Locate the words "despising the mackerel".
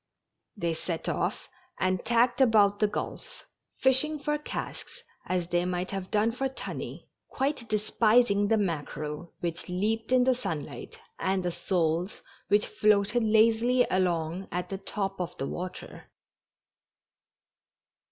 7.69-9.31